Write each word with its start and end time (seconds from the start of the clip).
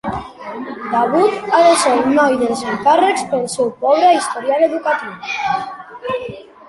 Davoud 0.93 1.35
ha 1.57 1.59
de 1.65 1.75
ser 1.81 1.91
el 1.97 2.09
noi 2.15 2.37
dels 2.39 2.63
encàrrecs 2.71 3.27
pel 3.35 3.45
seu 3.57 3.69
pobre 3.85 4.11
historial 4.17 4.67
educatiu. 4.69 6.13